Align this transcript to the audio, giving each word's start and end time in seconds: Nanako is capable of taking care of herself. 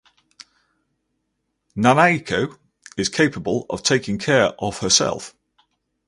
Nanako 1.77 2.57
is 2.97 3.07
capable 3.07 3.67
of 3.69 3.83
taking 3.83 4.17
care 4.17 4.49
of 4.57 4.79
herself. 4.79 5.35